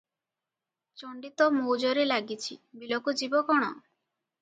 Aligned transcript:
ଚଣ୍ଡି 1.01 1.31
ତ 1.43 1.49
ମୌଜରେ 1.59 2.07
ଲାଗିଛି, 2.15 2.61
ବିଲକୁ 2.85 3.19
ଯିବ 3.25 3.47
କଣ? 3.53 3.73